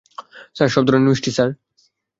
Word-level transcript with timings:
Sir, 0.55 0.69
সব 0.69 0.83
ধরনের 0.87 1.09
মিষ্টি, 1.09 1.31
স্যার। 1.31 1.49